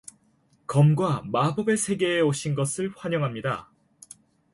[0.65, 3.71] 검과 마법의 세계에 오신 것을 환영합니다.